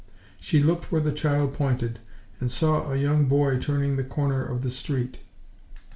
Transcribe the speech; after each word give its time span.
She 0.39 0.63
looked 0.63 0.91
where 0.91 0.99
the 0.99 1.11
child 1.11 1.53
pointed, 1.53 1.99
and 2.39 2.49
saw 2.49 2.91
a 2.91 2.95
young 2.97 3.25
boy 3.25 3.59
turning 3.59 3.97
the 3.97 4.03
corner 4.03 4.43
of 4.43 4.63
the 4.63 4.71
street. 4.71 5.19